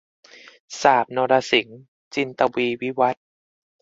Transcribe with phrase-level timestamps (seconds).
[0.81, 1.79] สาบนรสิงห์-
[2.13, 3.23] จินตวีร์ วิวัธน์